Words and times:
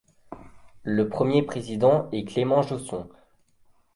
Le 0.81 1.09
premier 1.09 1.43
président 1.43 2.09
est 2.11 2.23
Clément 2.27 2.63
Josson. 2.63 3.07